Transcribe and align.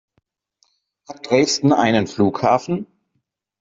Hat 1.07 1.29
Dresden 1.29 1.73
einen 1.73 2.07
Flughafen? 2.07 2.87